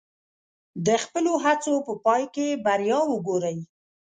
[0.85, 3.57] د خپلو هڅو په پای کې بریا وګورئ.